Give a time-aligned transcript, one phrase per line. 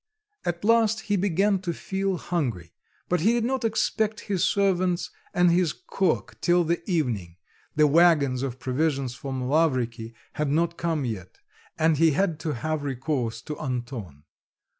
[0.45, 2.73] At last he began to feel hungry;
[3.07, 7.37] but he did not expect his servants and his cook till the evening;
[7.75, 11.37] the waggons of provisions from Lavriky had not come yet,
[11.77, 14.23] and he had to have recourse to Anton.